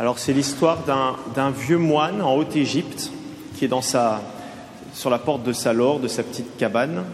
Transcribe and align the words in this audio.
Alors 0.00 0.18
c'est 0.18 0.32
l'histoire 0.32 0.78
d'un 1.34 1.50
vieux 1.50 1.76
moine 1.76 2.22
en 2.22 2.34
Haute-Égypte 2.34 3.12
qui 3.54 3.66
est 3.66 3.68
dans 3.68 3.82
sa, 3.82 4.22
sur 4.94 5.10
la 5.10 5.18
porte 5.18 5.42
de 5.42 5.52
sa 5.52 5.74
lore, 5.74 6.00
de 6.00 6.08
sa 6.08 6.22
petite 6.22 6.56
cabane. 6.56 7.04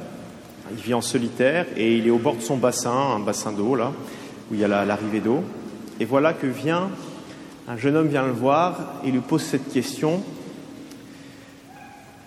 Il 0.70 0.76
vit 0.76 0.94
en 0.94 1.00
solitaire 1.00 1.66
et 1.76 1.96
il 1.96 2.06
est 2.06 2.10
au 2.10 2.18
bord 2.18 2.36
de 2.36 2.42
son 2.42 2.56
bassin, 2.56 2.92
un 2.92 3.18
bassin 3.18 3.50
d'eau 3.50 3.74
là, 3.74 3.90
où 4.48 4.54
il 4.54 4.60
y 4.60 4.64
a 4.64 4.68
l'arrivée 4.68 5.18
d'eau. 5.18 5.42
Et 5.98 6.04
voilà 6.04 6.32
que 6.32 6.46
vient, 6.46 6.90
un 7.66 7.76
jeune 7.76 7.96
homme 7.96 8.06
vient 8.06 8.24
le 8.24 8.30
voir 8.30 8.78
et 9.04 9.10
lui 9.10 9.18
pose 9.18 9.42
cette 9.42 9.72
question. 9.72 10.22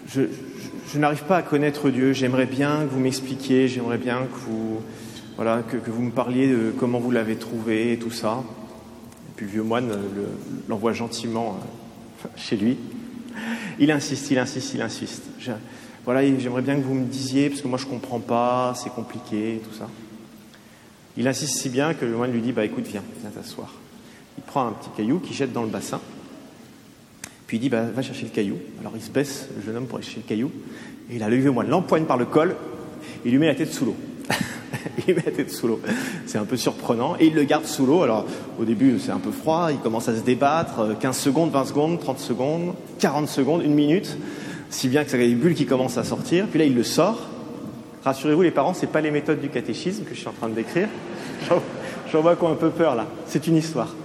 Je, 0.10 0.24
n'arrive 0.96 1.24
pas 1.24 1.38
à 1.38 1.42
connaître 1.42 1.90
Dieu, 1.90 2.12
j'aimerais 2.12 2.48
bien 2.48 2.80
que 2.82 2.94
vous 2.94 3.00
m'expliquiez, 3.00 3.70
j'aimerais 3.70 3.98
bien 3.98 4.24
que 4.24 4.40
vous, 4.50 4.82
que, 5.72 5.90
vous 5.90 6.02
me 6.02 6.12
parliez 6.12 6.50
de 6.50 6.74
comment 6.78 7.00
vous 7.00 7.12
l'avez 7.12 7.38
trouvé 7.38 7.94
et 7.94 7.98
tout 7.98 8.12
ça. 8.12 8.44
Puis 9.40 9.46
le 9.46 9.54
vieux 9.54 9.64
moine 9.64 9.90
l'envoie 10.68 10.92
gentiment 10.92 11.58
euh, 12.26 12.28
chez 12.36 12.58
lui. 12.58 12.76
Il 13.80 13.90
insiste, 13.90 14.30
il 14.32 14.38
insiste, 14.38 14.74
il 14.74 14.82
insiste. 14.82 15.24
voilà, 16.04 16.26
j'aimerais 16.38 16.62
bien 16.62 16.76
que 16.76 16.82
vous 16.82 16.94
me 16.94 17.06
disiez, 17.06 17.48
parce 17.48 17.62
que 17.62 17.70
moi 17.70 17.78
je 17.78 17.86
ne 17.86 17.90
comprends 17.90 18.20
pas, 18.20 18.74
c'est 18.76 18.90
compliqué, 18.90 19.62
tout 19.64 19.74
ça. 19.74 19.88
Il 21.16 21.26
insiste 21.26 21.58
si 21.58 21.70
bien 21.70 21.94
que 21.94 22.04
le 22.04 22.18
moine 22.18 22.34
lui 22.34 22.42
dit 22.42 22.52
Bah 22.52 22.66
écoute, 22.66 22.86
viens, 22.86 23.02
viens 23.22 23.30
t'asseoir. 23.30 23.74
Il 24.38 24.44
prend 24.44 24.68
un 24.68 24.74
petit 24.74 24.90
caillou 24.98 25.20
qu'il 25.20 25.34
jette 25.34 25.54
dans 25.54 25.64
le 25.64 25.70
bassin, 25.70 26.02
puis 27.48 27.56
il 27.56 27.62
dit 27.62 27.70
bah, 27.70 27.84
Va 27.84 28.02
chercher 28.02 28.26
le 28.26 28.32
caillou. 28.32 28.58
Alors 28.82 28.92
il 28.94 29.02
se 29.02 29.10
baisse, 29.10 29.48
le 29.56 29.62
jeune 29.62 29.78
homme, 29.78 29.88
pour 29.88 30.00
aller 30.00 30.06
chercher 30.06 30.20
le 30.20 30.28
caillou, 30.28 30.52
et 31.10 31.16
il 31.16 31.24
a 31.24 31.30
le 31.30 31.52
moine 31.52 31.70
l'empoigne 31.70 32.04
par 32.04 32.18
le 32.18 32.26
col, 32.26 32.58
et 33.24 33.30
lui 33.30 33.38
met 33.38 33.48
la 33.48 33.56
tête 33.56 33.72
sous 33.72 33.86
l'eau. 33.86 33.96
il 35.08 35.16
met 35.16 35.24
la 35.26 35.32
tête 35.32 35.52
sous 35.52 35.68
l'eau. 35.68 35.80
C'est 36.26 36.38
un 36.38 36.46
peu 36.46 36.58
surprenant. 36.58 37.16
Et 37.20 37.28
il 37.28 37.34
le 37.34 37.44
garde 37.44 37.66
sous 37.66 37.86
l'eau. 37.86 38.04
Alors, 38.04 38.26
au 38.60 38.66
début, 38.66 39.00
c'est 39.00 39.12
un 39.12 39.20
peu 39.20 39.32
froid. 39.32 39.70
Il 39.72 39.80
commence 39.80 40.08
à 40.10 40.16
se 40.16 40.22
débattre. 40.22 40.98
15 41.00 41.18
secondes, 41.18 41.52
20 41.52 41.66
secondes, 41.66 42.00
30 42.00 42.20
secondes, 42.20 42.74
40 43.00 43.28
secondes, 43.28 43.64
une 43.64 43.74
minute. 43.74 44.18
Si 44.70 44.88
bien 44.88 45.04
que 45.04 45.12
ça 45.12 45.18
a 45.18 45.20
des 45.20 45.36
bulles 45.36 45.56
qui 45.56 45.66
commencent 45.66 45.98
à 45.98 46.04
sortir. 46.04 46.46
Puis 46.48 46.60
là, 46.60 46.66
il 46.66 46.76
le 46.76 46.84
sort. 46.84 47.28
Rassurez-vous, 48.04 48.44
les 48.44 48.52
parents, 48.52 48.74
ce 48.74 48.82
n'est 48.82 48.92
pas 48.92 49.02
les 49.02 49.12
méthodes 49.12 49.42
du 49.42 49.50
catéchisme 49.50 50.04
que 50.04 50.14
je 50.14 50.20
suis 50.20 50.28
en 50.28 50.34
train 50.34 50.48
de 50.48 50.56
décrire. 50.56 50.88
J'en 52.12 52.22
vois 52.22 52.36
quoi 52.36 52.50
un 52.50 52.56
peu 52.56 52.70
peur 52.70 52.96
là. 52.96 53.06
C'est 53.28 53.48
une 53.48 53.58
histoire. 53.58 53.96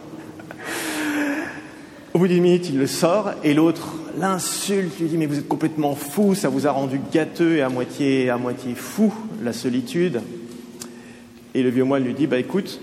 Au 2.13 2.19
bout 2.19 2.29
d'une 2.29 2.43
minute, 2.43 2.69
il 2.69 2.79
le 2.79 2.87
sort 2.87 3.31
et 3.43 3.55
l'autre 3.55 3.95
l'insulte, 4.19 4.98
lui 5.01 5.09
dit 5.09 5.17
mais 5.17 5.27
vous 5.27 5.39
êtes 5.39 5.48
complètement 5.48 5.95
fou, 5.95 6.34
ça 6.34 6.48
vous 6.48 6.67
a 6.67 6.70
rendu 6.70 7.01
gâteux 7.12 7.57
et 7.57 7.62
à 7.62 7.69
moitié, 7.69 8.31
à 8.31 8.37
moitié 8.37 8.75
fou 8.75 9.12
la 9.43 9.53
solitude. 9.53 10.23
Et 11.55 11.62
le 11.62 11.70
vieux 11.70 11.84
moine 11.84 12.05
lui 12.05 12.15
dit, 12.15 12.27
bah 12.27 12.39
écoute, 12.39 12.81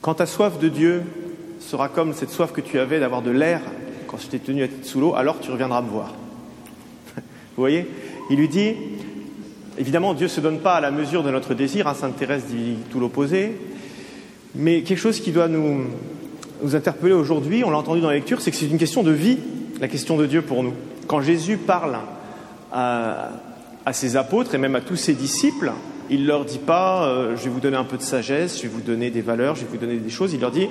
quand 0.00 0.14
ta 0.14 0.26
soif 0.26 0.58
de 0.58 0.68
Dieu 0.68 1.02
sera 1.60 1.88
comme 1.88 2.14
cette 2.14 2.30
soif 2.30 2.52
que 2.52 2.60
tu 2.60 2.78
avais 2.78 3.00
d'avoir 3.00 3.22
de 3.22 3.30
l'air 3.30 3.60
quand 4.06 4.18
je 4.18 4.28
t'ai 4.28 4.38
tenu 4.38 4.62
à 4.62 4.68
tête 4.68 4.84
sous 4.84 5.00
l'eau, 5.00 5.14
alors 5.14 5.40
tu 5.40 5.50
reviendras 5.50 5.82
me 5.82 5.88
voir. 5.88 6.14
Vous 7.16 7.22
voyez? 7.56 7.86
Il 8.30 8.38
lui 8.38 8.48
dit, 8.48 8.72
évidemment, 9.76 10.14
Dieu 10.14 10.26
ne 10.26 10.30
se 10.30 10.40
donne 10.40 10.60
pas 10.60 10.74
à 10.74 10.80
la 10.80 10.90
mesure 10.90 11.22
de 11.22 11.30
notre 11.30 11.54
désir, 11.54 11.86
hein, 11.86 11.94
Sainte 11.94 12.16
Thérèse 12.16 12.44
dit 12.46 12.76
tout 12.90 13.00
l'opposé, 13.00 13.52
mais 14.54 14.82
quelque 14.82 14.98
chose 14.98 15.20
qui 15.20 15.32
doit 15.32 15.48
nous, 15.48 15.84
nous 16.62 16.76
interpeller 16.76 17.12
aujourd'hui, 17.12 17.64
on 17.64 17.70
l'a 17.70 17.78
entendu 17.78 18.00
dans 18.00 18.08
la 18.08 18.14
lecture, 18.14 18.40
c'est 18.40 18.50
que 18.50 18.56
c'est 18.56 18.66
une 18.66 18.78
question 18.78 19.02
de 19.02 19.10
vie, 19.10 19.38
la 19.80 19.88
question 19.88 20.16
de 20.16 20.26
Dieu 20.26 20.42
pour 20.42 20.62
nous. 20.62 20.74
Quand 21.06 21.20
Jésus 21.20 21.56
parle 21.56 21.98
à, 22.72 23.30
ses 23.92 24.16
apôtres 24.16 24.54
et 24.54 24.58
même 24.58 24.74
à 24.74 24.80
tous 24.80 24.96
ses 24.96 25.14
disciples, 25.14 25.72
il 26.10 26.26
leur 26.26 26.44
dit 26.44 26.58
pas 26.58 27.06
euh, 27.06 27.36
je 27.36 27.44
vais 27.44 27.50
vous 27.50 27.60
donner 27.60 27.76
un 27.76 27.84
peu 27.84 27.96
de 27.96 28.02
sagesse, 28.02 28.58
je 28.58 28.62
vais 28.62 28.68
vous 28.68 28.80
donner 28.80 29.10
des 29.10 29.22
valeurs, 29.22 29.56
je 29.56 29.62
vais 29.62 29.70
vous 29.70 29.76
donner 29.76 29.96
des 29.96 30.10
choses. 30.10 30.32
Il 30.32 30.40
leur 30.40 30.50
dit 30.50 30.68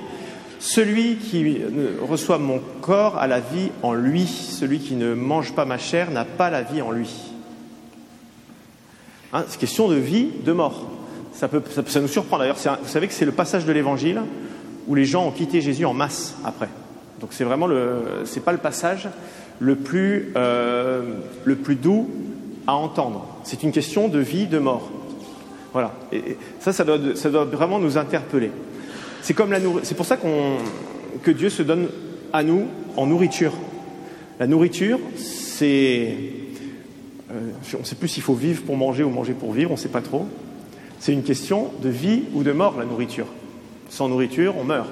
celui 0.58 1.16
qui 1.16 1.60
reçoit 2.00 2.38
mon 2.38 2.60
corps 2.80 3.18
a 3.18 3.26
la 3.26 3.40
vie 3.40 3.70
en 3.82 3.92
lui, 3.92 4.26
celui 4.26 4.78
qui 4.78 4.94
ne 4.94 5.14
mange 5.14 5.52
pas 5.54 5.64
ma 5.64 5.78
chair 5.78 6.10
n'a 6.10 6.24
pas 6.24 6.50
la 6.50 6.62
vie 6.62 6.82
en 6.82 6.90
lui. 6.90 7.10
Hein, 9.32 9.44
c'est 9.48 9.58
question 9.58 9.88
de 9.88 9.96
vie, 9.96 10.28
de 10.44 10.52
mort. 10.52 10.88
Ça, 11.32 11.48
peut, 11.48 11.62
nous 12.00 12.08
surprend 12.08 12.38
d'ailleurs. 12.38 12.56
Vous 12.56 12.88
savez 12.88 13.08
que 13.08 13.12
c'est 13.12 13.24
le 13.24 13.32
passage 13.32 13.64
de 13.64 13.72
l'évangile 13.72 14.22
où 14.86 14.94
les 14.94 15.04
gens 15.04 15.26
ont 15.26 15.32
quitté 15.32 15.60
Jésus 15.60 15.84
en 15.84 15.94
masse 15.94 16.36
après. 16.44 16.68
Donc 17.24 17.32
c'est 17.32 17.44
vraiment 17.44 17.66
le, 17.66 18.02
c'est 18.26 18.44
pas 18.44 18.52
le 18.52 18.58
passage 18.58 19.08
le 19.58 19.76
plus, 19.76 20.34
euh, 20.36 21.00
le 21.46 21.56
plus 21.56 21.74
doux 21.74 22.10
à 22.66 22.74
entendre. 22.74 23.26
C'est 23.44 23.62
une 23.62 23.72
question 23.72 24.08
de 24.08 24.18
vie, 24.18 24.46
de 24.46 24.58
mort. 24.58 24.90
Voilà. 25.72 25.94
Et 26.12 26.36
ça, 26.60 26.74
ça 26.74 26.84
doit, 26.84 26.98
ça 27.14 27.30
doit 27.30 27.46
vraiment 27.46 27.78
nous 27.78 27.96
interpeller. 27.96 28.50
C'est 29.22 29.32
comme 29.32 29.52
la 29.52 29.58
C'est 29.84 29.94
pour 29.94 30.04
ça 30.04 30.18
qu'on, 30.18 30.58
que 31.22 31.30
Dieu 31.30 31.48
se 31.48 31.62
donne 31.62 31.88
à 32.34 32.42
nous 32.42 32.66
en 32.94 33.06
nourriture. 33.06 33.54
La 34.38 34.46
nourriture, 34.46 34.98
c'est. 35.16 36.14
Euh, 37.32 37.52
on 37.74 37.78
ne 37.78 37.84
sait 37.84 37.96
plus 37.96 38.08
s'il 38.08 38.22
faut 38.22 38.34
vivre 38.34 38.64
pour 38.64 38.76
manger 38.76 39.02
ou 39.02 39.08
manger 39.08 39.32
pour 39.32 39.52
vivre, 39.52 39.70
on 39.70 39.76
ne 39.76 39.78
sait 39.78 39.88
pas 39.88 40.02
trop. 40.02 40.26
C'est 40.98 41.14
une 41.14 41.22
question 41.22 41.70
de 41.82 41.88
vie 41.88 42.24
ou 42.34 42.42
de 42.42 42.52
mort, 42.52 42.74
la 42.78 42.84
nourriture. 42.84 43.28
Sans 43.88 44.10
nourriture, 44.10 44.56
on 44.58 44.64
meurt. 44.64 44.90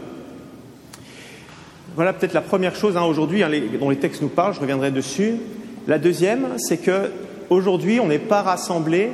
Voilà 1.94 2.14
peut-être 2.14 2.32
la 2.32 2.40
première 2.40 2.74
chose 2.74 2.96
hein, 2.96 3.04
aujourd'hui 3.04 3.42
hein, 3.42 3.50
dont 3.78 3.90
les 3.90 3.96
textes 3.96 4.22
nous 4.22 4.28
parlent, 4.28 4.54
je 4.54 4.60
reviendrai 4.60 4.90
dessus. 4.90 5.34
La 5.86 5.98
deuxième, 5.98 6.46
c'est 6.56 6.78
que 6.78 7.10
aujourd'hui, 7.50 8.00
on 8.00 8.06
n'est 8.06 8.18
pas 8.18 8.40
rassemblés 8.40 9.10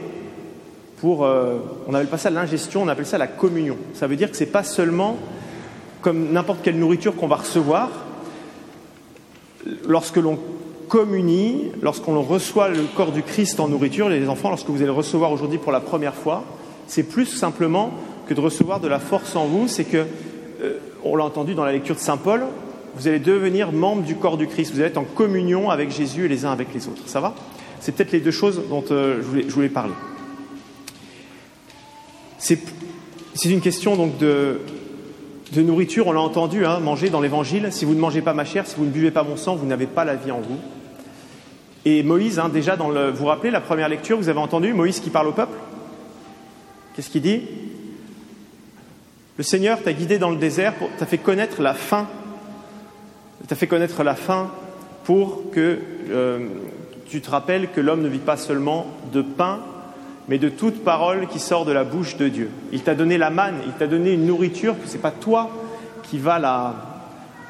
pour, 1.00 1.24
euh, 1.24 1.58
on 1.88 1.94
appelle 1.94 2.06
pas 2.06 2.18
ça 2.18 2.30
l'ingestion, 2.30 2.82
on 2.82 2.88
appelle 2.88 3.06
ça 3.06 3.18
la 3.18 3.26
communion. 3.26 3.76
Ça 3.94 4.06
veut 4.06 4.14
dire 4.14 4.30
que 4.30 4.36
ce 4.36 4.44
n'est 4.44 4.50
pas 4.50 4.62
seulement 4.62 5.16
comme 6.02 6.32
n'importe 6.32 6.60
quelle 6.62 6.78
nourriture 6.78 7.16
qu'on 7.16 7.26
va 7.26 7.36
recevoir. 7.36 7.90
Lorsque 9.88 10.16
l'on 10.16 10.38
communie, 10.88 11.72
lorsqu'on 11.82 12.22
reçoit 12.22 12.68
le 12.68 12.84
corps 12.96 13.10
du 13.10 13.24
Christ 13.24 13.58
en 13.58 13.66
nourriture, 13.66 14.08
les 14.08 14.28
enfants, 14.28 14.50
lorsque 14.50 14.68
vous 14.68 14.76
allez 14.76 14.86
le 14.86 14.92
recevoir 14.92 15.32
aujourd'hui 15.32 15.58
pour 15.58 15.72
la 15.72 15.80
première 15.80 16.14
fois, 16.14 16.44
c'est 16.86 17.02
plus 17.02 17.26
simplement 17.26 17.90
que 18.28 18.34
de 18.34 18.40
recevoir 18.40 18.78
de 18.78 18.88
la 18.88 19.00
force 19.00 19.34
en 19.34 19.46
vous, 19.46 19.66
c'est 19.66 19.84
que, 19.84 20.06
euh, 20.62 20.78
on 21.04 21.16
l'a 21.16 21.24
entendu 21.24 21.54
dans 21.54 21.64
la 21.64 21.72
lecture 21.72 21.96
de 21.96 22.00
Saint 22.00 22.16
Paul, 22.16 22.44
vous 22.98 23.08
allez 23.08 23.20
devenir 23.20 23.72
membre 23.72 24.02
du 24.02 24.16
corps 24.16 24.36
du 24.36 24.46
Christ, 24.46 24.72
vous 24.72 24.80
allez 24.80 24.88
être 24.88 24.98
en 24.98 25.04
communion 25.04 25.70
avec 25.70 25.90
Jésus 25.90 26.24
et 26.24 26.28
les 26.28 26.44
uns 26.44 26.52
avec 26.52 26.74
les 26.74 26.88
autres. 26.88 27.02
Ça 27.06 27.20
va? 27.20 27.34
C'est 27.80 27.92
peut-être 27.92 28.12
les 28.12 28.20
deux 28.20 28.32
choses 28.32 28.60
dont 28.68 28.84
euh, 28.90 29.22
je 29.22 29.52
voulais 29.52 29.68
parler. 29.68 29.94
C'est 32.38 32.60
une 33.44 33.60
question 33.60 33.96
donc 33.96 34.18
de, 34.18 34.60
nourriture, 35.56 36.06
on 36.06 36.12
l'a 36.12 36.20
entendu, 36.20 36.64
hein, 36.64 36.80
manger 36.80 37.10
dans 37.10 37.20
l'évangile. 37.20 37.68
Si 37.70 37.84
vous 37.84 37.94
ne 37.94 38.00
mangez 38.00 38.20
pas 38.20 38.34
ma 38.34 38.44
chair, 38.44 38.66
si 38.66 38.76
vous 38.76 38.84
ne 38.84 38.90
buvez 38.90 39.10
pas 39.10 39.22
mon 39.22 39.36
sang, 39.36 39.54
vous 39.54 39.66
n'avez 39.66 39.86
pas 39.86 40.04
la 40.04 40.14
vie 40.14 40.30
en 40.30 40.40
vous. 40.40 40.58
Et 41.84 42.02
Moïse, 42.02 42.38
hein, 42.38 42.48
déjà, 42.48 42.76
vous 42.76 42.92
vous 43.14 43.26
rappelez 43.26 43.50
la 43.50 43.60
première 43.60 43.88
lecture, 43.88 44.18
vous 44.18 44.28
avez 44.28 44.40
entendu 44.40 44.72
Moïse 44.72 45.00
qui 45.00 45.10
parle 45.10 45.28
au 45.28 45.32
peuple? 45.32 45.56
Qu'est-ce 46.94 47.10
qu'il 47.10 47.22
dit? 47.22 47.42
Le 49.36 49.44
Seigneur 49.44 49.80
t'a 49.82 49.92
guidé 49.92 50.18
dans 50.18 50.30
le 50.30 50.36
désert, 50.36 50.74
t'a 50.98 51.06
fait 51.06 51.18
connaître 51.18 51.62
la 51.62 51.74
faim. 51.74 52.08
T'a 53.48 53.56
fait 53.56 53.66
connaître 53.66 54.04
la 54.04 54.14
faim 54.14 54.50
pour 55.04 55.50
que 55.50 55.78
euh, 56.10 56.48
tu 57.08 57.22
te 57.22 57.30
rappelles 57.30 57.68
que 57.70 57.80
l'homme 57.80 58.02
ne 58.02 58.08
vit 58.08 58.18
pas 58.18 58.36
seulement 58.36 58.86
de 59.10 59.22
pain, 59.22 59.60
mais 60.28 60.36
de 60.36 60.50
toute 60.50 60.84
parole 60.84 61.26
qui 61.28 61.38
sort 61.38 61.64
de 61.64 61.72
la 61.72 61.82
bouche 61.82 62.18
de 62.18 62.28
Dieu. 62.28 62.50
Il 62.72 62.82
t'a 62.82 62.94
donné 62.94 63.16
la 63.16 63.30
manne, 63.30 63.56
il 63.66 63.72
t'a 63.72 63.86
donné 63.86 64.12
une 64.12 64.26
nourriture 64.26 64.78
que 64.78 64.86
ce 64.86 64.92
n'est 64.92 64.98
pas 64.98 65.10
toi 65.10 65.50
qui 66.02 66.18
va, 66.18 66.38
la, 66.38 66.74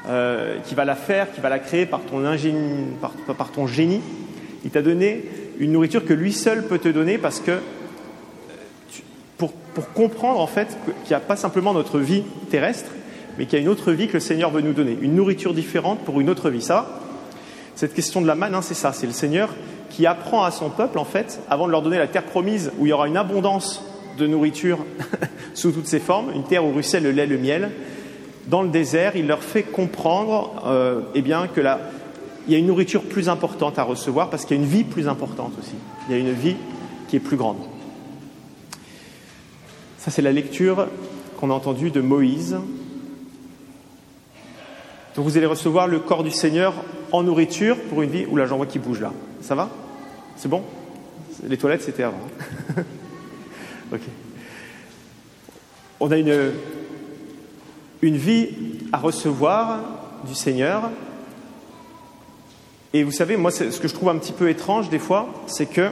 euh, 0.07 0.59
qui 0.63 0.73
va 0.73 0.85
la 0.85 0.95
faire, 0.95 1.33
qui 1.33 1.41
va 1.41 1.49
la 1.49 1.59
créer 1.59 1.85
par 1.85 1.99
ton, 1.99 2.23
ingénie, 2.23 2.93
par, 3.01 3.51
ton 3.51 3.67
génie. 3.67 3.99
Il 4.63 4.71
t'a 4.71 4.81
donné 4.81 5.25
une 5.59 5.73
nourriture 5.73 6.05
que 6.05 6.13
lui 6.13 6.31
seul 6.31 6.65
peut 6.65 6.79
te 6.79 6.87
donner 6.87 7.17
parce 7.17 7.41
que 7.41 7.59
pour, 9.37 9.51
pour 9.51 9.91
comprendre 9.91 10.39
en 10.39 10.47
fait 10.47 10.77
qu'il 11.03 11.09
n'y 11.09 11.15
a 11.15 11.19
pas 11.19 11.35
simplement 11.35 11.73
notre 11.73 11.99
vie 11.99 12.23
terrestre, 12.49 12.89
mais 13.39 13.45
qu'il 13.45 13.57
y 13.57 13.61
a 13.61 13.63
une 13.63 13.69
autre 13.69 13.93
vie 13.93 14.07
que 14.07 14.15
le 14.15 14.19
Seigneur 14.19 14.51
veut 14.51 14.59
nous 14.59 14.73
donner, 14.73 14.97
une 15.01 15.15
nourriture 15.15 15.53
différente 15.53 15.99
pour 15.99 16.19
une 16.19 16.29
autre 16.29 16.49
vie. 16.49 16.61
Ça, 16.61 16.99
cette 17.73 17.93
question 17.93 18.19
de 18.19 18.27
la 18.27 18.35
manne, 18.35 18.53
hein, 18.53 18.61
c'est 18.61 18.73
ça, 18.73 18.91
c'est 18.91 19.07
le 19.07 19.13
Seigneur 19.13 19.55
qui 19.89 20.05
apprend 20.05 20.43
à 20.43 20.51
son 20.51 20.69
peuple, 20.69 20.99
en 20.99 21.05
fait, 21.05 21.39
avant 21.49 21.65
de 21.65 21.71
leur 21.71 21.81
donner 21.81 21.97
la 21.97 22.09
terre 22.09 22.25
promise 22.25 22.69
où 22.77 22.85
il 22.85 22.89
y 22.89 22.93
aura 22.93 23.07
une 23.07 23.15
abondance 23.15 23.81
de 24.17 24.27
nourriture 24.27 24.79
sous 25.53 25.71
toutes 25.71 25.87
ses 25.87 26.01
formes, 26.01 26.31
une 26.35 26.43
terre 26.43 26.65
où 26.65 26.73
ruisselle 26.73 27.03
le 27.03 27.11
lait, 27.11 27.27
le 27.27 27.37
miel, 27.37 27.71
dans 28.47 28.61
le 28.61 28.67
désert, 28.67 29.15
il 29.15 29.25
leur 29.25 29.41
fait 29.41 29.63
comprendre 29.63 30.61
euh, 30.65 30.99
eh 31.15 31.21
bien, 31.21 31.47
que 31.47 31.61
là, 31.61 31.79
il 32.45 32.51
y 32.51 32.57
a 32.57 32.59
une 32.59 32.67
nourriture 32.67 33.03
plus 33.03 33.29
importante 33.29 33.79
à 33.79 33.83
recevoir 33.83 34.29
parce 34.29 34.43
qu'il 34.43 34.57
y 34.57 34.59
a 34.59 34.63
une 34.63 34.69
vie 34.69 34.83
plus 34.83 35.07
importante 35.07 35.53
aussi. 35.57 35.75
Il 36.09 36.11
y 36.11 36.17
a 36.17 36.19
une 36.19 36.33
vie 36.33 36.57
qui 37.07 37.15
est 37.15 37.21
plus 37.21 37.37
grande. 37.37 37.59
Ça, 39.97 40.11
c'est 40.11 40.21
la 40.21 40.33
lecture 40.33 40.87
qu'on 41.37 41.51
a 41.51 41.53
entendue 41.53 41.89
de 41.89 42.01
Moïse. 42.01 42.57
Donc 45.19 45.27
vous 45.27 45.35
allez 45.35 45.47
recevoir 45.47 45.89
le 45.89 45.99
corps 45.99 46.23
du 46.23 46.31
Seigneur 46.31 46.73
en 47.11 47.23
nourriture 47.23 47.75
pour 47.89 48.01
une 48.03 48.09
vie. 48.09 48.25
où 48.25 48.37
j'en 48.37 48.55
vois 48.55 48.65
qui 48.65 48.79
bouge 48.79 49.01
là. 49.01 49.11
Ça 49.41 49.53
va? 49.53 49.69
C'est 50.37 50.47
bon? 50.47 50.63
Les 51.45 51.57
toilettes, 51.57 51.81
c'était 51.81 52.03
avant. 52.03 52.21
ok. 53.93 53.99
On 55.99 56.09
a 56.09 56.17
une, 56.17 56.53
une 58.01 58.15
vie 58.15 58.47
à 58.93 58.97
recevoir 58.97 59.81
du 60.25 60.35
Seigneur. 60.35 60.89
Et 62.93 63.03
vous 63.03 63.11
savez, 63.11 63.35
moi, 63.35 63.51
ce 63.51 63.77
que 63.77 63.89
je 63.89 63.93
trouve 63.93 64.07
un 64.07 64.19
petit 64.19 64.31
peu 64.31 64.49
étrange 64.49 64.89
des 64.89 64.99
fois, 64.99 65.27
c'est 65.47 65.65
que 65.65 65.89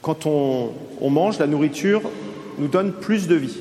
quand 0.00 0.24
on, 0.24 0.70
on, 0.98 1.10
mange, 1.10 1.38
la 1.38 1.46
nourriture 1.46 2.00
nous 2.56 2.68
donne 2.68 2.94
plus 2.94 3.28
de 3.28 3.34
vie. 3.34 3.60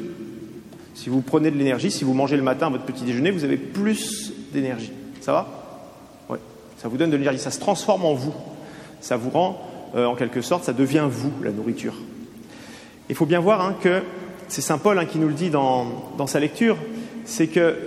Si 0.99 1.07
vous 1.07 1.21
prenez 1.21 1.49
de 1.49 1.57
l'énergie, 1.57 1.91
si 1.91 2.03
vous 2.03 2.13
mangez 2.13 2.35
le 2.35 2.43
matin 2.43 2.69
votre 2.69 2.83
petit 2.83 3.05
déjeuner, 3.05 3.31
vous 3.31 3.45
avez 3.45 3.55
plus 3.55 4.33
d'énergie. 4.51 4.91
Ça 5.21 5.31
va? 5.31 5.47
Oui. 6.27 6.37
Ça 6.75 6.89
vous 6.89 6.97
donne 6.97 7.09
de 7.09 7.15
l'énergie, 7.15 7.39
ça 7.39 7.51
se 7.51 7.59
transforme 7.61 8.03
en 8.03 8.13
vous. 8.13 8.33
Ça 8.99 9.15
vous 9.15 9.29
rend, 9.29 9.65
euh, 9.95 10.05
en 10.05 10.15
quelque 10.15 10.41
sorte, 10.41 10.65
ça 10.65 10.73
devient 10.73 11.07
vous, 11.09 11.31
la 11.41 11.51
nourriture. 11.51 11.93
Il 13.07 13.15
faut 13.15 13.25
bien 13.25 13.39
voir 13.39 13.61
hein, 13.61 13.77
que 13.81 14.03
c'est 14.49 14.59
Saint 14.59 14.77
Paul 14.77 14.99
hein, 14.99 15.05
qui 15.05 15.19
nous 15.19 15.29
le 15.29 15.35
dit 15.35 15.49
dans, 15.49 15.85
dans 16.17 16.27
sa 16.27 16.41
lecture, 16.41 16.75
c'est 17.23 17.47
que 17.47 17.77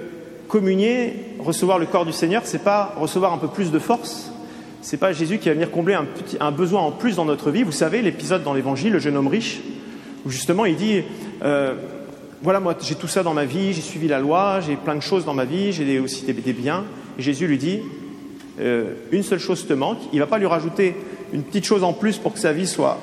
communier, 0.49 1.37
recevoir 1.39 1.79
le 1.79 1.85
corps 1.85 2.07
du 2.07 2.13
Seigneur, 2.13 2.41
c'est 2.47 2.65
pas 2.65 2.95
recevoir 2.99 3.35
un 3.35 3.39
peu 3.39 3.49
plus 3.49 3.71
de 3.71 3.79
force, 3.79 4.33
c'est 4.81 4.97
pas 4.97 5.13
Jésus 5.13 5.37
qui 5.37 5.51
va 5.51 5.55
venir 5.55 5.71
combler 5.71 5.99
un, 6.41 6.51
besoin 6.51 6.81
en 6.81 6.93
plus 6.93 7.17
dans 7.17 7.27
notre 7.27 7.51
vie. 7.51 7.63
Vous 7.63 7.73
savez, 7.73 8.01
l'épisode 8.01 8.43
dans 8.43 8.55
l'Évangile, 8.55 8.93
le 8.95 9.01
jeune 9.01 9.19
homme 9.19 9.29
riche, 9.29 9.61
où 10.25 10.31
justement 10.31 10.65
il 10.65 10.77
dit 10.77 11.03
euh, 11.43 11.75
Voilà, 12.43 12.59
moi 12.59 12.75
j'ai 12.81 12.97
tout 12.97 13.07
ça 13.07 13.23
dans 13.23 13.35
ma 13.35 13.45
vie, 13.45 13.73
j'ai 13.73 13.81
suivi 13.81 14.09
la 14.09 14.19
loi, 14.19 14.61
j'ai 14.61 14.75
plein 14.75 14.97
de 14.97 15.01
choses 15.01 15.25
dans 15.25 15.33
ma 15.33 15.45
vie, 15.45 15.73
j'ai 15.73 16.01
aussi 16.01 16.25
des, 16.25 16.53
biens. 16.53 16.85
Et 17.17 17.23
Jésus 17.23 17.47
lui 17.47 17.57
dit 17.57 17.79
euh, 18.59 18.95
Une 19.13 19.23
seule 19.23 19.39
chose 19.39 19.65
te 19.65 19.73
manque. 19.73 19.99
Il 20.13 20.17
ne 20.17 20.25
va 20.25 20.27
pas 20.27 20.39
lui 20.39 20.47
rajouter 20.47 20.97
une 21.33 21.45
petite 21.45 21.65
chose 21.65 21.85
en 21.85 21.93
plus 21.93 22.19
pour 22.19 22.33
que 22.33 22.41
sa 22.41 22.53
vie 22.53 22.67
soit 22.67 22.99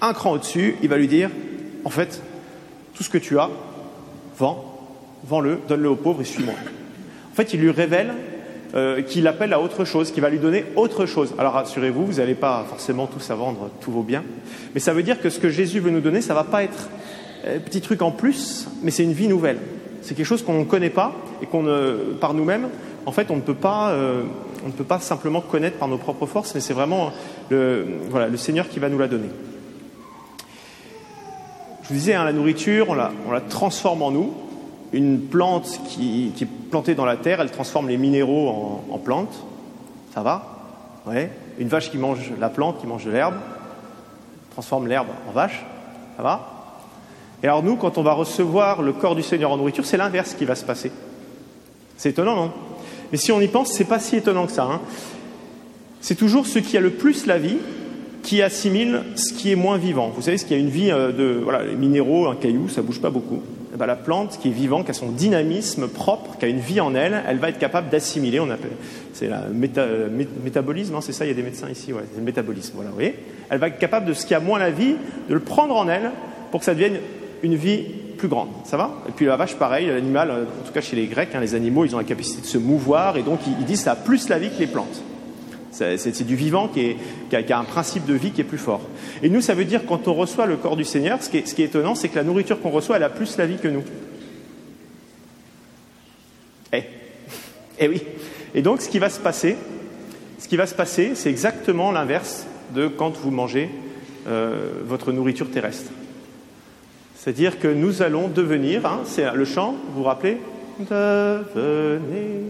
un 0.00 0.12
cran 0.12 0.30
au-dessus. 0.30 0.76
Il 0.80 0.88
va 0.88 0.96
lui 0.96 1.08
dire 1.08 1.28
En 1.84 1.90
fait, 1.90 2.22
tout 2.94 3.02
ce 3.02 3.10
que 3.10 3.18
tu 3.18 3.36
as, 3.36 3.50
vends, 4.38 4.64
vends-le, 5.24 5.58
donne-le 5.66 5.90
aux 5.90 5.96
pauvres 5.96 6.20
et 6.20 6.24
suis-moi. 6.24 6.54
En 7.32 7.34
fait, 7.34 7.52
il 7.52 7.58
lui 7.58 7.72
révèle 7.72 8.14
euh, 8.76 9.02
qu'il 9.02 9.26
appelle 9.26 9.54
à 9.54 9.60
autre 9.60 9.84
chose, 9.84 10.12
qu'il 10.12 10.22
va 10.22 10.30
lui 10.30 10.38
donner 10.38 10.66
autre 10.76 11.06
chose. 11.06 11.34
Alors 11.36 11.54
rassurez-vous, 11.54 12.06
vous 12.06 12.14
n'allez 12.14 12.36
pas 12.36 12.64
forcément 12.68 13.08
tous 13.08 13.28
à 13.28 13.34
vendre 13.34 13.70
tous 13.80 13.90
vos 13.90 14.02
biens, 14.02 14.22
mais 14.72 14.80
ça 14.80 14.92
veut 14.92 15.02
dire 15.02 15.20
que 15.20 15.30
ce 15.30 15.40
que 15.40 15.50
Jésus 15.50 15.80
veut 15.80 15.90
nous 15.90 16.00
donner, 16.00 16.20
ça 16.20 16.32
ne 16.32 16.38
va 16.38 16.44
pas 16.44 16.62
être 16.62 16.90
un 17.46 17.60
petit 17.60 17.80
truc 17.80 18.02
en 18.02 18.10
plus, 18.10 18.68
mais 18.82 18.90
c'est 18.90 19.04
une 19.04 19.12
vie 19.12 19.28
nouvelle. 19.28 19.58
C'est 20.02 20.14
quelque 20.14 20.26
chose 20.26 20.42
qu'on 20.42 20.58
ne 20.58 20.64
connaît 20.64 20.90
pas 20.90 21.12
et 21.42 21.46
qu'on, 21.46 21.66
par 22.20 22.34
nous-mêmes, 22.34 22.68
en 23.06 23.12
fait, 23.12 23.30
on 23.30 23.36
ne 23.36 23.40
peut 23.40 23.54
pas, 23.54 23.90
euh, 23.90 24.22
on 24.64 24.68
ne 24.68 24.72
peut 24.72 24.84
pas 24.84 24.98
simplement 24.98 25.40
connaître 25.40 25.78
par 25.78 25.88
nos 25.88 25.98
propres 25.98 26.26
forces, 26.26 26.54
mais 26.54 26.60
c'est 26.60 26.74
vraiment 26.74 27.12
le, 27.50 27.86
Seigneur 28.36 28.68
qui 28.68 28.80
va 28.80 28.88
nous 28.88 28.98
la 28.98 29.08
donner. 29.08 29.28
Je 31.82 31.88
vous 31.88 31.94
disais, 31.94 32.14
hein, 32.14 32.24
la 32.24 32.32
nourriture, 32.32 32.88
on 32.90 32.94
la, 32.94 33.40
transforme 33.40 34.02
en 34.02 34.10
nous, 34.10 34.34
une 34.92 35.20
plante 35.20 35.80
qui, 35.86 36.32
est 36.40 36.70
plantée 36.70 36.96
dans 36.96 37.04
la 37.04 37.16
terre, 37.16 37.40
elle 37.40 37.50
transforme 37.50 37.88
les 37.88 37.96
minéraux 37.96 38.48
en, 38.48 38.84
en 38.90 38.98
plantes. 38.98 39.44
Ça 40.12 40.22
va. 40.22 40.52
Une 41.58 41.68
vache 41.68 41.90
qui 41.90 41.98
mange 41.98 42.32
la 42.40 42.48
plante, 42.48 42.80
qui 42.80 42.88
mange 42.88 43.04
de 43.04 43.12
l'herbe, 43.12 43.36
transforme 44.50 44.88
l'herbe 44.88 45.08
en 45.28 45.32
vache. 45.32 45.64
Ça 46.16 46.22
va 46.24 46.55
Et 47.42 47.46
alors 47.46 47.62
nous, 47.62 47.76
quand 47.76 47.98
on 47.98 48.02
va 48.02 48.12
recevoir 48.12 48.82
le 48.82 48.92
corps 48.92 49.14
du 49.14 49.22
Seigneur 49.22 49.50
en 49.50 49.56
nourriture, 49.56 49.84
c'est 49.84 49.96
l'inverse 49.96 50.34
qui 50.34 50.44
va 50.44 50.54
se 50.54 50.64
passer. 50.64 50.90
C'est 51.96 52.10
étonnant, 52.10 52.36
non? 52.36 52.52
Mais 53.12 53.18
si 53.18 53.32
on 53.32 53.40
y 53.40 53.48
pense, 53.48 53.72
c'est 53.72 53.84
pas 53.84 54.00
si 54.00 54.16
étonnant 54.16 54.46
que 54.46 54.52
ça. 54.52 54.64
Hein 54.64 54.80
c'est 56.00 56.14
toujours 56.14 56.46
ce 56.46 56.58
qui 56.58 56.76
a 56.76 56.80
le 56.80 56.90
plus 56.90 57.26
la 57.26 57.38
vie 57.38 57.56
qui 58.22 58.42
assimile 58.42 59.02
ce 59.16 59.32
qui 59.32 59.52
est 59.52 59.56
moins 59.56 59.78
vivant. 59.78 60.12
Vous 60.14 60.22
savez, 60.22 60.38
ce 60.38 60.44
qui 60.44 60.54
a 60.54 60.56
une 60.56 60.68
vie 60.68 60.88
de 60.88 61.40
voilà, 61.42 61.64
les 61.64 61.76
minéraux, 61.76 62.26
un 62.26 62.36
caillou, 62.36 62.68
ça 62.68 62.82
bouge 62.82 63.00
pas 63.00 63.10
beaucoup. 63.10 63.42
Eh 63.74 63.76
ben, 63.76 63.86
la 63.86 63.96
plante 63.96 64.38
qui 64.40 64.48
est 64.48 64.52
vivante, 64.52 64.84
qui 64.84 64.90
a 64.90 64.94
son 64.94 65.10
dynamisme 65.10 65.88
propre, 65.88 66.38
qui 66.38 66.44
a 66.44 66.48
une 66.48 66.60
vie 66.60 66.80
en 66.80 66.94
elle, 66.94 67.22
elle 67.28 67.38
va 67.38 67.48
être 67.48 67.58
capable 67.58 67.88
d'assimiler. 67.88 68.40
On 68.40 68.50
appelle, 68.50 68.70
c'est 69.12 69.28
méta, 69.52 69.84
mé, 70.10 70.26
métabolisme, 70.44 70.94
hein, 70.94 71.00
c'est 71.00 71.12
ça. 71.12 71.24
Il 71.24 71.28
y 71.28 71.30
a 71.32 71.34
des 71.34 71.42
médecins 71.42 71.68
ici, 71.68 71.92
ouais, 71.92 72.02
c'est 72.12 72.18
le 72.18 72.24
métabolisme. 72.24 72.72
Voilà, 72.74 72.90
vous 72.90 72.96
voyez. 72.96 73.16
Elle 73.50 73.58
va 73.58 73.68
être 73.68 73.78
capable 73.78 74.06
de 74.06 74.12
ce 74.12 74.26
qui 74.26 74.34
a 74.34 74.40
moins 74.40 74.58
la 74.58 74.70
vie, 74.70 74.94
de 75.28 75.34
le 75.34 75.40
prendre 75.40 75.76
en 75.76 75.88
elle 75.88 76.10
pour 76.50 76.60
que 76.60 76.66
ça 76.66 76.74
devienne 76.74 76.98
une 77.42 77.54
vie 77.54 77.84
plus 78.16 78.28
grande. 78.28 78.48
Ça 78.64 78.76
va? 78.76 79.02
Et 79.08 79.12
puis 79.12 79.26
la 79.26 79.36
vache, 79.36 79.56
pareil, 79.56 79.86
l'animal, 79.86 80.30
en 80.30 80.66
tout 80.66 80.72
cas 80.72 80.80
chez 80.80 80.96
les 80.96 81.06
Grecs, 81.06 81.30
hein, 81.34 81.40
les 81.40 81.54
animaux, 81.54 81.84
ils 81.84 81.94
ont 81.94 81.98
la 81.98 82.04
capacité 82.04 82.40
de 82.40 82.46
se 82.46 82.58
mouvoir 82.58 83.16
et 83.16 83.22
donc 83.22 83.40
ils, 83.46 83.64
disent 83.64 83.82
ça 83.82 83.92
a 83.92 83.96
plus 83.96 84.28
la 84.28 84.38
vie 84.38 84.50
que 84.50 84.58
les 84.58 84.66
plantes. 84.66 85.02
C'est 85.70 86.22
du 86.22 86.36
vivant 86.36 86.68
qui, 86.68 86.96
a, 87.32 87.58
un 87.58 87.64
principe 87.64 88.06
de 88.06 88.14
vie 88.14 88.30
qui 88.30 88.40
est 88.40 88.44
plus 88.44 88.56
fort. 88.56 88.80
Et 89.22 89.28
nous, 89.28 89.42
ça 89.42 89.52
veut 89.52 89.66
dire 89.66 89.82
quand 89.86 90.08
on 90.08 90.14
reçoit 90.14 90.46
le 90.46 90.56
corps 90.56 90.76
du 90.76 90.84
Seigneur, 90.84 91.22
ce 91.22 91.28
qui 91.28 91.38
est, 91.38 91.46
ce 91.46 91.54
qui 91.54 91.60
est 91.60 91.66
étonnant, 91.66 91.94
c'est 91.94 92.08
que 92.08 92.16
la 92.16 92.24
nourriture 92.24 92.60
qu'on 92.62 92.70
reçoit, 92.70 92.96
elle 92.96 93.02
a 93.02 93.10
plus 93.10 93.36
la 93.36 93.44
vie 93.44 93.58
que 93.58 93.68
nous. 93.68 93.84
Eh, 96.72 96.82
eh 97.78 97.88
oui. 97.88 98.02
Et 98.54 98.62
donc, 98.62 98.80
ce 98.80 98.88
qui 98.88 98.98
va 98.98 99.10
se 99.10 99.20
passer, 99.20 99.58
ce 100.38 100.48
qui 100.48 100.56
va 100.56 100.66
se 100.66 100.74
passer, 100.74 101.12
c'est 101.14 101.28
exactement 101.28 101.92
l'inverse 101.92 102.46
de 102.74 102.88
quand 102.88 103.14
vous 103.18 103.30
mangez 103.30 103.68
euh, 104.26 104.70
votre 104.84 105.12
nourriture 105.12 105.50
terrestre. 105.50 105.90
C'est-à-dire 107.26 107.58
que 107.58 107.66
nous 107.66 108.02
allons 108.02 108.28
devenir, 108.28 108.86
hein, 108.86 109.00
c'est 109.04 109.28
le 109.34 109.44
chant, 109.44 109.74
vous 109.88 109.96
vous 109.96 110.02
rappelez 110.04 110.38
Devenez. 110.78 112.44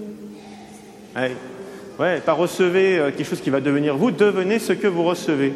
Ouais, 1.99 2.21
pas 2.21 2.35
recevez 2.35 3.01
quelque 3.17 3.25
chose 3.27 3.41
qui 3.41 3.49
va 3.49 3.63
devenir 3.63 3.97
vous, 3.97 4.11
devenez 4.11 4.59
ce 4.59 4.75
que 4.75 4.87
vous 4.87 5.03
recevez. 5.03 5.55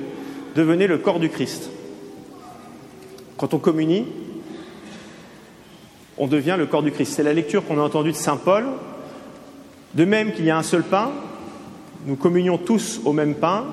Devenez 0.56 0.86
le 0.86 0.96
corps 0.96 1.20
du 1.20 1.28
Christ. 1.28 1.68
Quand 3.36 3.52
on 3.52 3.58
communie, 3.58 4.06
on 6.16 6.26
devient 6.26 6.56
le 6.56 6.64
corps 6.64 6.82
du 6.82 6.90
Christ. 6.90 7.12
C'est 7.16 7.22
la 7.22 7.34
lecture 7.34 7.66
qu'on 7.66 7.78
a 7.78 7.82
entendue 7.82 8.12
de 8.12 8.16
Saint 8.16 8.38
Paul. 8.38 8.64
De 9.92 10.06
même 10.06 10.32
qu'il 10.32 10.46
y 10.46 10.50
a 10.50 10.56
un 10.56 10.62
seul 10.62 10.82
pain, 10.82 11.10
nous 12.06 12.16
communions 12.16 12.56
tous 12.56 13.02
au 13.04 13.12
même 13.12 13.34
pain, 13.34 13.66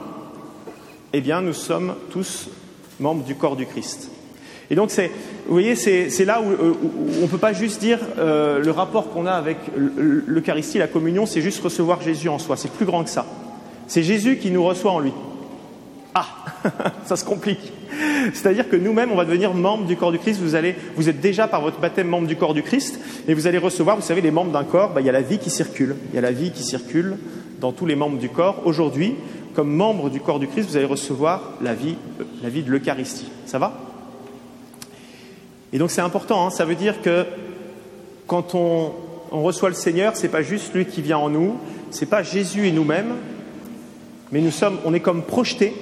eh 1.13 1.21
bien 1.21 1.39
nous 1.39 1.53
sommes 1.53 1.95
tous 2.09 2.49
membres 2.99 3.23
du 3.23 3.35
corps 3.35 3.55
du 3.55 3.65
Christ. 3.65 4.11
Et 4.69 4.75
donc, 4.75 4.91
vous 4.91 5.53
voyez, 5.53 5.75
c'est 5.75 6.25
là 6.25 6.41
où, 6.41 6.51
où 6.51 7.09
on 7.19 7.23
ne 7.23 7.27
peut 7.27 7.37
pas 7.37 7.53
juste 7.53 7.79
dire 7.79 7.99
euh, 8.17 8.59
le 8.59 8.71
rapport 8.71 9.09
qu'on 9.11 9.25
a 9.25 9.31
avec 9.31 9.57
l'Eucharistie, 9.75 10.77
la 10.77 10.87
communion, 10.87 11.25
c'est 11.25 11.41
juste 11.41 11.63
recevoir 11.63 12.01
Jésus 12.01 12.29
en 12.29 12.39
soi. 12.39 12.57
C'est 12.57 12.71
plus 12.71 12.85
grand 12.85 13.03
que 13.03 13.09
ça. 13.09 13.25
C'est 13.87 14.03
Jésus 14.03 14.37
qui 14.37 14.51
nous 14.51 14.63
reçoit 14.63 14.91
en 14.91 14.99
lui. 14.99 15.13
Ah, 16.13 16.27
ça 17.05 17.15
se 17.15 17.23
complique. 17.23 17.71
C'est-à-dire 18.33 18.67
que 18.69 18.75
nous-mêmes, 18.75 19.11
on 19.11 19.15
va 19.15 19.23
devenir 19.23 19.53
membres 19.53 19.85
du 19.85 19.95
corps 19.95 20.11
du 20.11 20.19
Christ. 20.19 20.41
Vous, 20.41 20.55
allez, 20.55 20.75
vous 20.95 21.07
êtes 21.07 21.21
déjà 21.21 21.47
par 21.47 21.61
votre 21.61 21.79
baptême 21.79 22.07
membre 22.07 22.27
du 22.27 22.35
corps 22.35 22.53
du 22.53 22.63
Christ, 22.63 22.99
et 23.27 23.33
vous 23.33 23.47
allez 23.47 23.57
recevoir, 23.57 23.95
vous 23.95 24.01
savez, 24.01 24.21
les 24.21 24.31
membres 24.31 24.51
d'un 24.51 24.65
corps, 24.65 24.91
bah, 24.93 25.01
il 25.01 25.07
y 25.07 25.09
a 25.09 25.13
la 25.13 25.21
vie 25.21 25.39
qui 25.39 25.49
circule. 25.49 25.95
Il 26.11 26.15
y 26.15 26.17
a 26.17 26.21
la 26.21 26.31
vie 26.31 26.51
qui 26.51 26.63
circule 26.63 27.17
dans 27.61 27.71
tous 27.71 27.85
les 27.85 27.95
membres 27.95 28.17
du 28.17 28.29
corps. 28.29 28.63
Aujourd'hui, 28.65 29.15
comme 29.55 29.73
membre 29.73 30.09
du 30.09 30.19
corps 30.19 30.39
du 30.39 30.47
Christ, 30.47 30.69
vous 30.69 30.77
allez 30.77 30.85
recevoir 30.85 31.53
la 31.61 31.73
vie, 31.73 31.95
la 32.43 32.49
vie 32.49 32.63
de 32.63 32.71
l'Eucharistie. 32.71 33.29
Ça 33.45 33.59
va? 33.59 33.86
Et 35.73 35.77
donc 35.77 35.91
c'est 35.91 36.01
important, 36.01 36.45
hein, 36.45 36.49
ça 36.49 36.65
veut 36.65 36.75
dire 36.75 37.01
que 37.01 37.25
quand 38.25 38.55
on, 38.55 38.91
reçoit 39.31 39.69
le 39.69 39.75
Seigneur, 39.75 40.15
c'est 40.15 40.29
pas 40.29 40.41
juste 40.41 40.73
lui 40.73 40.85
qui 40.85 41.01
vient 41.01 41.17
en 41.17 41.29
nous, 41.29 41.55
c'est 41.91 42.05
pas 42.05 42.23
Jésus 42.23 42.67
et 42.67 42.71
nous-mêmes, 42.71 43.15
mais 44.31 44.39
nous 44.39 44.51
sommes, 44.51 44.77
on 44.85 44.93
est 44.93 45.01
comme 45.01 45.23
projetés 45.23 45.73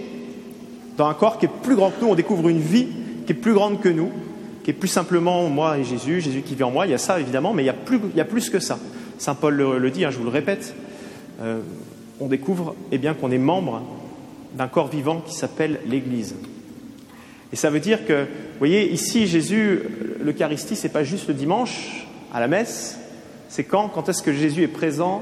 dans 0.97 1.07
un 1.07 1.13
corps 1.13 1.37
qui 1.37 1.45
est 1.45 1.51
plus 1.61 1.75
grand 1.75 1.91
que 1.91 2.01
nous, 2.01 2.07
on 2.07 2.15
découvre 2.15 2.49
une 2.49 2.59
vie 2.59 2.87
qui 3.25 3.33
est 3.33 3.35
plus 3.35 3.53
grande 3.53 3.81
que 3.81 3.89
nous, 3.89 4.11
qui 4.63 4.71
est 4.71 4.73
plus 4.73 4.87
simplement 4.87 5.47
moi 5.49 5.77
et 5.77 5.83
Jésus, 5.83 6.21
Jésus 6.21 6.41
qui 6.41 6.55
vit 6.55 6.63
en 6.63 6.71
moi, 6.71 6.87
il 6.87 6.91
y 6.91 6.95
a 6.95 6.99
ça 6.99 7.19
évidemment, 7.19 7.53
mais 7.53 7.63
il 7.63 7.67
y 7.67 7.69
a 7.69 8.25
plus, 8.25 8.49
que 8.49 8.59
ça. 8.59 8.79
Saint 9.19 9.35
Paul 9.35 9.53
le, 9.53 9.77
le 9.77 9.91
dit, 9.91 10.05
hein, 10.05 10.09
je 10.09 10.17
vous 10.17 10.23
le 10.23 10.29
répète, 10.29 10.75
euh, 11.41 11.59
on 12.19 12.27
découvre 12.27 12.75
eh 12.91 12.97
bien 12.97 13.13
qu'on 13.13 13.29
est 13.29 13.37
membre 13.37 13.83
d'un 14.55 14.67
corps 14.67 14.87
vivant 14.87 15.21
qui 15.25 15.35
s'appelle 15.35 15.79
l'Église. 15.87 16.35
Et 17.53 17.55
ça 17.55 17.69
veut 17.69 17.79
dire 17.79 18.05
que, 18.05 18.23
vous 18.23 18.59
voyez, 18.59 18.91
ici, 18.91 19.27
Jésus, 19.27 19.81
l'Eucharistie, 20.21 20.75
c'est 20.75 20.89
pas 20.89 21.03
juste 21.03 21.27
le 21.27 21.33
dimanche 21.33 22.07
à 22.33 22.39
la 22.39 22.47
messe, 22.47 22.99
c'est 23.49 23.63
quand, 23.63 23.87
quand 23.89 24.09
est-ce 24.09 24.23
que 24.23 24.33
Jésus 24.33 24.63
est 24.63 24.67
présent 24.67 25.21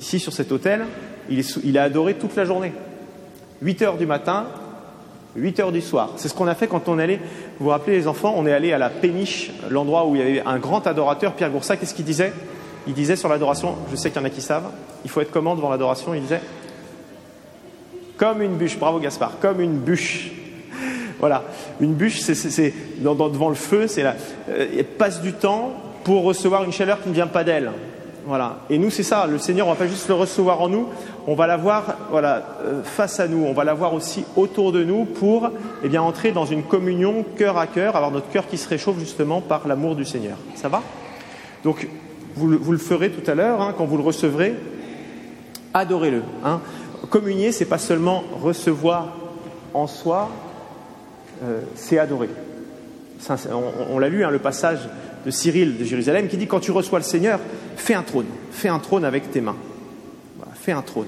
ici 0.00 0.18
sur 0.18 0.32
cet 0.32 0.50
autel 0.52 0.84
il 1.30 1.38
est, 1.40 1.64
est 1.64 1.78
adoré 1.78 2.14
toute 2.14 2.36
la 2.36 2.44
journée. 2.44 2.72
8 3.62 3.82
heures 3.82 3.96
du 3.96 4.06
matin, 4.06 4.46
8 5.36 5.60
heures 5.60 5.72
du 5.72 5.80
soir. 5.80 6.10
C'est 6.16 6.28
ce 6.28 6.34
qu'on 6.34 6.46
a 6.46 6.54
fait 6.54 6.66
quand 6.66 6.88
on 6.88 6.98
allait, 6.98 7.20
vous 7.58 7.64
vous 7.64 7.70
rappelez 7.70 7.96
les 7.96 8.06
enfants, 8.06 8.34
on 8.36 8.46
est 8.46 8.52
allé 8.52 8.72
à 8.72 8.78
la 8.78 8.90
péniche, 8.90 9.52
l'endroit 9.70 10.06
où 10.06 10.14
il 10.16 10.18
y 10.18 10.24
avait 10.24 10.42
un 10.44 10.58
grand 10.58 10.86
adorateur, 10.86 11.34
Pierre 11.34 11.50
Goursac, 11.50 11.80
qu'est-ce 11.80 11.94
qu'il 11.94 12.04
disait? 12.04 12.32
Il 12.86 12.92
disait 12.92 13.16
sur 13.16 13.28
l'adoration, 13.28 13.76
je 13.90 13.96
sais 13.96 14.10
qu'il 14.10 14.20
y 14.20 14.22
en 14.22 14.26
a 14.26 14.30
qui 14.30 14.42
savent, 14.42 14.70
il 15.04 15.10
faut 15.10 15.20
être 15.20 15.30
comment 15.30 15.54
devant 15.54 15.70
l'adoration? 15.70 16.14
Il 16.14 16.20
disait 16.20 16.40
comme 18.16 18.42
une 18.42 18.56
bûche, 18.56 18.78
bravo 18.78 19.00
Gaspard, 19.00 19.40
comme 19.40 19.60
une 19.60 19.78
bûche. 19.78 20.30
Voilà, 21.24 21.42
une 21.80 21.94
bûche, 21.94 22.20
c'est 22.20 22.74
devant 23.00 23.48
le 23.48 23.54
feu, 23.54 23.86
c'est 23.86 24.02
là. 24.02 24.14
Euh, 24.50 24.66
elle 24.76 24.84
passe 24.84 25.22
du 25.22 25.32
temps 25.32 25.72
pour 26.04 26.22
recevoir 26.22 26.64
une 26.64 26.70
chaleur 26.70 27.02
qui 27.02 27.08
ne 27.08 27.14
vient 27.14 27.28
pas 27.28 27.44
d'elle. 27.44 27.70
Voilà. 28.26 28.58
Et 28.68 28.76
nous, 28.76 28.90
c'est 28.90 29.02
ça. 29.02 29.26
Le 29.26 29.38
Seigneur, 29.38 29.66
on 29.66 29.70
va 29.70 29.76
pas 29.76 29.86
juste 29.86 30.06
le 30.08 30.12
recevoir 30.16 30.60
en 30.60 30.68
nous, 30.68 30.86
on 31.26 31.34
va 31.34 31.46
l'avoir, 31.46 31.96
voilà, 32.10 32.42
euh, 32.66 32.82
face 32.82 33.20
à 33.20 33.26
nous. 33.26 33.42
On 33.42 33.54
va 33.54 33.64
l'avoir 33.64 33.94
aussi 33.94 34.26
autour 34.36 34.70
de 34.70 34.84
nous 34.84 35.06
pour, 35.06 35.48
eh 35.82 35.88
bien, 35.88 36.02
entrer 36.02 36.30
dans 36.30 36.44
une 36.44 36.62
communion 36.62 37.24
cœur 37.38 37.56
à 37.56 37.68
cœur, 37.68 37.96
avoir 37.96 38.10
notre 38.10 38.28
cœur 38.28 38.46
qui 38.46 38.58
se 38.58 38.68
réchauffe 38.68 38.98
justement 38.98 39.40
par 39.40 39.66
l'amour 39.66 39.96
du 39.96 40.04
Seigneur. 40.04 40.36
Ça 40.56 40.68
va? 40.68 40.82
Donc, 41.64 41.88
vous, 42.36 42.48
le 42.48 42.76
ferez 42.76 43.08
tout 43.08 43.30
à 43.30 43.34
l'heure, 43.34 43.62
hein, 43.62 43.74
quand 43.74 43.86
vous 43.86 43.96
le 43.96 44.02
recevrez, 44.02 44.56
adorez-le. 45.72 46.22
Hein. 46.44 46.60
Communier, 47.08 47.50
c'est 47.50 47.64
pas 47.64 47.78
seulement 47.78 48.24
recevoir 48.42 49.14
en 49.72 49.86
soi, 49.86 50.28
euh, 51.44 51.60
c'est 51.74 51.98
adorer. 51.98 52.28
on, 53.90 53.98
l'a 53.98 54.08
lu, 54.08 54.24
hein, 54.24 54.30
le 54.30 54.38
passage 54.38 54.80
de 55.24 55.30
Cyril 55.30 55.78
de 55.78 55.84
Jérusalem 55.84 56.28
qui 56.28 56.36
dit 56.36 56.46
quand 56.46 56.60
tu 56.60 56.70
reçois 56.70 56.98
le 56.98 57.04
Seigneur, 57.04 57.40
fais 57.76 57.94
un 57.94 58.02
trône, 58.02 58.26
fais 58.50 58.68
un 58.68 58.78
trône 58.78 59.04
avec 59.04 59.30
tes 59.30 59.40
mains. 59.40 59.56
fais 60.54 60.72
un 60.72 60.82
trône. 60.82 61.06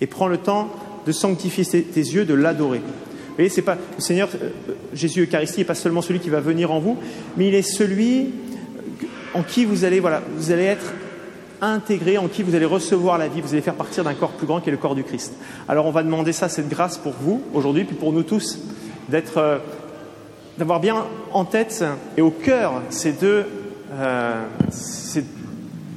Et 0.00 0.06
prends 0.06 0.28
le 0.28 0.38
temps 0.38 0.68
de 1.06 1.12
sanctifier 1.12 1.64
tes 1.64 2.00
yeux, 2.00 2.24
de 2.24 2.34
l'adorer. 2.34 2.78
Vous 2.78 3.36
voyez, 3.36 3.50
c'est 3.50 3.62
pas 3.62 3.76
le 3.96 4.02
Seigneur, 4.02 4.28
euh, 4.34 4.50
Jésus 4.92 5.22
Eucharistie 5.22 5.60
n'est 5.60 5.64
pas 5.64 5.74
seulement 5.74 6.02
celui 6.02 6.20
qui 6.20 6.30
va 6.30 6.40
venir 6.40 6.70
en 6.70 6.80
vous, 6.80 6.98
mais 7.36 7.48
il 7.48 7.54
est 7.54 7.62
celui 7.62 8.30
en 9.34 9.42
qui 9.42 9.64
vous 9.64 9.84
allez, 9.84 10.00
voilà, 10.00 10.22
vous 10.36 10.52
allez 10.52 10.64
être 10.64 10.92
intégré, 11.62 12.18
en 12.18 12.28
qui 12.28 12.42
vous 12.42 12.54
allez 12.54 12.66
recevoir 12.66 13.18
la 13.18 13.28
vie, 13.28 13.40
vous 13.40 13.52
allez 13.52 13.62
faire 13.62 13.74
partir 13.74 14.04
d'un 14.04 14.14
corps 14.14 14.32
plus 14.32 14.46
grand 14.46 14.60
qui 14.60 14.68
est 14.68 14.72
le 14.72 14.78
corps 14.78 14.94
du 14.94 15.04
Christ. 15.04 15.32
Alors 15.68 15.86
on 15.86 15.92
va 15.92 16.02
demander 16.02 16.32
ça, 16.32 16.48
cette 16.48 16.68
grâce 16.68 16.98
pour 16.98 17.14
vous 17.20 17.40
aujourd'hui, 17.54 17.84
puis 17.84 17.94
pour 17.94 18.12
nous 18.12 18.24
tous, 18.24 18.58
euh, 19.36 19.58
d'avoir 20.58 20.80
bien 20.80 21.06
en 21.32 21.44
tête 21.44 21.84
et 22.16 22.22
au 22.22 22.30
cœur 22.30 22.82
ces 22.90 23.12
deux, 23.12 23.46
euh, 23.92 24.44
ces 24.70 25.24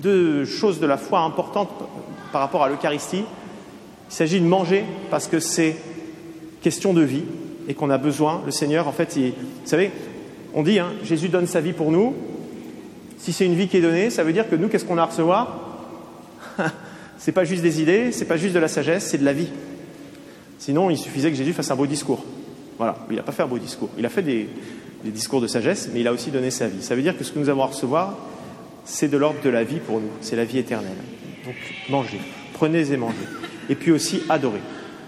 deux 0.02 0.46
choses 0.46 0.80
de 0.80 0.88
la 0.88 0.98
foi 0.98 1.22
importantes 1.22 1.70
par 2.32 2.42
rapport 2.42 2.64
à 2.64 2.70
l'Eucharistie. 2.70 3.24
Il 4.10 4.14
s'agit 4.14 4.40
de 4.40 4.46
manger 4.46 4.86
parce 5.10 5.28
que 5.28 5.40
c'est 5.40 5.76
question 6.62 6.94
de 6.94 7.02
vie 7.02 7.24
et 7.68 7.74
qu'on 7.74 7.90
a 7.90 7.98
besoin. 7.98 8.42
Le 8.46 8.52
Seigneur, 8.52 8.88
en 8.88 8.92
fait, 8.92 9.18
vous 9.18 9.32
savez, 9.66 9.92
on 10.54 10.64
dit, 10.64 10.80
hein, 10.80 10.92
Jésus 11.04 11.30
donne 11.30 11.48
sa 11.48 11.62
vie 11.62 11.74
pour 11.74 11.92
nous, 11.92 12.14
si 13.18 13.34
c'est 13.34 13.46
une 13.46 13.56
vie 13.56 13.68
qui 13.68 13.78
est 13.78 13.82
donnée, 13.82 14.10
ça 14.10 14.24
veut 14.24 14.34
dire 14.34 14.50
que 14.50 14.56
nous, 14.56 14.68
qu'est-ce 14.68 14.86
qu'on 14.86 14.98
a 14.98 15.04
à 15.04 15.06
recevoir? 15.06 15.60
C'est 17.18 17.32
pas 17.32 17.46
juste 17.46 17.64
des 17.64 17.82
idées, 17.82 18.12
c'est 18.12 18.26
pas 18.26 18.38
juste 18.38 18.54
de 18.54 18.60
la 18.60 18.68
sagesse, 18.68 19.08
c'est 19.08 19.18
de 19.18 19.26
la 19.26 19.34
vie. 19.34 19.48
Sinon, 20.60 20.90
il 20.90 20.98
suffisait 20.98 21.32
que 21.32 21.38
Jésus 21.38 21.54
fasse 21.54 21.72
un 21.72 21.76
beau 21.76 21.88
discours. 21.88 22.24
Voilà, 22.77 22.96
il 23.10 23.15
n'a 23.15 23.24
pas 23.24 23.32
fait 23.32 23.44
un 23.44 23.48
beau 23.48 23.58
discours. 23.58 23.89
Il 23.98 24.05
a 24.05 24.10
fait 24.10 24.22
des, 24.22 24.50
discours 25.03 25.39
de 25.39 25.48
sagesse, 25.48 25.89
mais 25.94 26.00
il 26.01 26.08
a 26.08 26.13
aussi 26.13 26.32
donné 26.32 26.50
sa 26.50 26.67
vie. 26.67 26.82
Ça 26.82 26.96
veut 26.96 27.01
dire 27.01 27.17
que 27.17 27.24
ce 27.24 27.32
que 27.32 27.39
nous 27.39 27.50
avons 27.50 27.63
à 27.63 27.67
recevoir, 27.67 28.15
c'est 28.86 29.08
de 29.08 29.17
l'ordre 29.17 29.39
de 29.44 29.50
la 29.50 29.63
vie 29.63 29.79
pour 29.79 30.00
nous, 30.00 30.10
c'est 30.22 30.36
la 30.36 30.46
vie 30.46 30.58
éternelle. 30.58 30.98
Donc, 31.46 31.55
mangez, 31.89 32.20
prenez 32.53 32.91
et 32.91 32.98
mangez. 32.98 33.15
Et 33.70 33.75
puis 33.75 33.91
aussi, 33.91 34.24
adorez. 34.29 34.62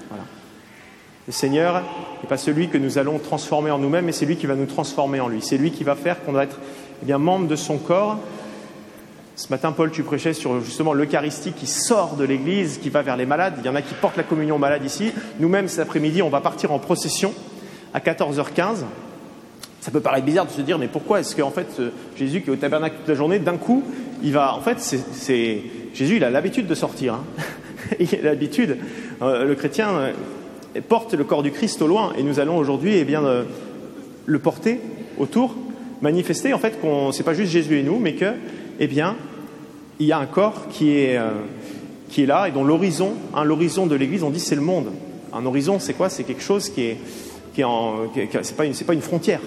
Voilà. 0.09 0.23
Le 1.25 1.33
Seigneur 1.33 1.83
n'est 2.21 2.29
pas 2.29 2.37
celui 2.37 2.69
que 2.69 2.77
nous 2.77 2.97
allons 2.97 3.17
transformer 3.17 3.71
en 3.71 3.79
nous-mêmes, 3.79 4.05
mais 4.05 4.11
c'est 4.11 4.25
lui 4.25 4.37
qui 4.37 4.45
va 4.45 4.55
nous 4.55 4.65
transformer 4.65 5.19
en 5.19 5.27
lui. 5.27 5.41
C'est 5.41 5.57
lui 5.57 5.71
qui 5.71 5.83
va 5.83 5.95
faire 5.95 6.23
qu'on 6.23 6.31
va 6.31 6.43
être 6.43 6.59
eh 7.01 7.05
bien, 7.05 7.17
membre 7.17 7.47
de 7.47 7.55
son 7.55 7.77
corps. 7.77 8.19
Ce 9.35 9.49
matin, 9.49 9.71
Paul, 9.71 9.91
tu 9.91 10.01
prêchais 10.01 10.33
sur 10.33 10.61
justement 10.61 10.93
l'Eucharistie 10.93 11.53
qui 11.53 11.67
sort 11.67 12.15
de 12.15 12.23
l'Église, 12.23 12.79
qui 12.79 12.89
va 12.89 13.03
vers 13.03 13.17
les 13.17 13.27
malades. 13.27 13.55
Il 13.59 13.65
y 13.65 13.69
en 13.69 13.75
a 13.75 13.83
qui 13.83 13.93
portent 13.93 14.17
la 14.17 14.23
communion 14.23 14.55
aux 14.55 14.59
malades 14.59 14.83
ici. 14.83 15.11
Nous-mêmes, 15.39 15.67
cet 15.67 15.79
après-midi, 15.79 16.23
on 16.23 16.29
va 16.29 16.41
partir 16.41 16.71
en 16.71 16.79
procession 16.79 17.33
à 17.93 17.99
14h15. 17.99 18.83
Ça 19.79 19.91
peut 19.91 20.01
paraître 20.01 20.25
bizarre 20.25 20.45
de 20.45 20.51
se 20.51 20.61
dire, 20.61 20.77
mais 20.77 20.87
pourquoi 20.87 21.19
est-ce 21.19 21.35
qu'en 21.35 21.51
fait, 21.51 21.81
Jésus 22.17 22.41
qui 22.41 22.49
est 22.49 22.53
au 22.53 22.57
tabernacle 22.57 22.97
toute 22.97 23.07
la 23.07 23.15
journée, 23.15 23.39
d'un 23.39 23.57
coup, 23.57 23.83
il 24.23 24.33
va. 24.33 24.55
En 24.55 24.61
fait, 24.61 24.79
c'est 24.79 25.61
Jésus, 25.93 26.17
il 26.17 26.23
a 26.23 26.29
l'habitude 26.29 26.67
de 26.67 26.75
sortir. 26.75 27.15
Hein. 27.15 27.23
il 27.99 28.13
a 28.19 28.21
l'habitude. 28.21 28.77
Euh, 29.21 29.45
le 29.45 29.55
chrétien 29.55 29.89
euh, 29.89 30.11
porte 30.87 31.13
le 31.13 31.23
corps 31.23 31.43
du 31.43 31.51
Christ 31.51 31.81
au 31.81 31.87
loin, 31.87 32.13
et 32.17 32.23
nous 32.23 32.39
allons 32.39 32.57
aujourd'hui, 32.57 32.95
eh 32.97 33.05
bien, 33.05 33.23
euh, 33.25 33.43
le 34.25 34.39
porter 34.39 34.79
autour 35.17 35.55
manifester 36.01 36.53
en 36.53 36.59
fait 36.59 36.79
qu'on 36.79 37.11
c'est 37.11 37.23
pas 37.23 37.33
juste 37.33 37.51
Jésus 37.51 37.79
et 37.79 37.83
nous, 37.83 37.97
mais 37.97 38.13
que 38.13 38.33
eh 38.79 38.85
bien 38.85 39.15
il 39.99 40.05
y 40.05 40.11
a 40.11 40.19
un 40.19 40.27
corps 40.27 40.67
qui 40.69 40.91
est 40.91 41.19
qui 42.09 42.21
est 42.21 42.25
là 42.27 42.47
et 42.47 42.51
dont 42.51 42.63
l'horizon, 42.63 43.13
hein, 43.33 43.43
l'horizon 43.43 43.87
de 43.87 43.95
l'Église, 43.95 44.21
on 44.21 44.29
dit 44.29 44.39
c'est 44.39 44.53
le 44.53 44.61
monde. 44.61 44.91
Un 45.33 45.43
horizon, 45.43 45.79
c'est 45.79 45.93
quoi? 45.93 46.09
C'est 46.09 46.23
quelque 46.23 46.43
chose 46.43 46.69
qui 46.69 46.81
est 46.83 46.97
qui 47.57 48.21
c'est 48.43 48.85
pas 48.85 48.93
une 48.93 49.01
frontière. 49.01 49.41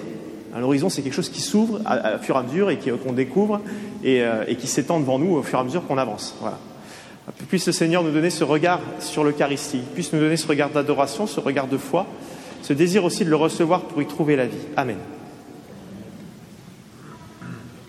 Un 0.54 0.62
horizon, 0.62 0.88
c'est 0.88 1.02
quelque 1.02 1.14
chose 1.14 1.28
qui 1.28 1.40
s'ouvre 1.40 1.80
à, 1.84 2.18
fur 2.18 2.34
et 2.34 2.38
à 2.38 2.42
mesure 2.42 2.70
et 2.70 2.78
qu'on 2.78 3.12
découvre 3.12 3.60
et, 4.02 4.22
euh, 4.22 4.44
et 4.48 4.56
qui 4.56 4.66
s'étend 4.66 4.98
devant 4.98 5.18
nous 5.18 5.36
au 5.36 5.42
fur 5.42 5.58
et 5.58 5.60
à 5.60 5.64
mesure 5.64 5.86
qu'on 5.86 5.98
avance. 5.98 6.36
Puisse 7.48 7.66
le 7.66 7.72
Seigneur 7.72 8.02
nous 8.02 8.10
donner 8.10 8.30
ce 8.30 8.42
regard 8.42 8.80
sur 8.98 9.22
l'Eucharistie, 9.22 9.82
puisse 9.94 10.12
nous 10.12 10.18
donner 10.18 10.36
ce 10.36 10.48
regard 10.48 10.70
d'adoration, 10.70 11.28
ce 11.28 11.38
regard 11.38 11.68
de 11.68 11.76
foi, 11.76 12.06
ce 12.62 12.72
désir 12.72 13.04
aussi 13.04 13.24
de 13.24 13.30
le 13.30 13.36
recevoir 13.36 13.82
pour 13.82 14.02
y 14.02 14.06
trouver 14.06 14.34
la 14.34 14.46
vie. 14.46 14.58
Amen. 14.76 14.96